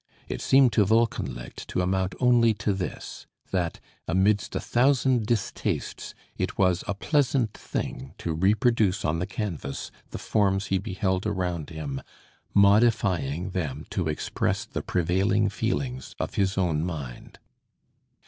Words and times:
It 0.27 0.41
seemed 0.41 0.73
to 0.73 0.83
Wolkenlicht 0.83 1.67
to 1.67 1.81
amount 1.81 2.15
only 2.19 2.55
to 2.55 2.73
this: 2.73 3.27
that, 3.51 3.79
amidst 4.07 4.55
a 4.55 4.59
thousand 4.59 5.27
distastes, 5.27 6.15
it 6.35 6.57
was 6.57 6.83
a 6.87 6.95
pleasant 6.95 7.53
thing 7.53 8.15
to 8.17 8.33
reproduce 8.33 9.05
on 9.05 9.19
the 9.19 9.27
canvas 9.27 9.91
the 10.09 10.17
forms 10.17 10.65
he 10.73 10.79
beheld 10.79 11.27
around 11.27 11.69
him, 11.69 12.01
modifying 12.51 13.51
them 13.51 13.85
to 13.91 14.07
express 14.07 14.65
the 14.65 14.81
prevailing 14.81 15.49
feelings 15.49 16.15
of 16.19 16.33
his 16.33 16.57
own 16.57 16.83
mind. 16.83 17.37